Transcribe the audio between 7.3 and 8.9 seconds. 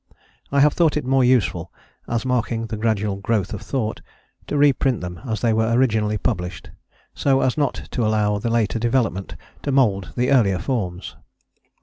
as not to allow the later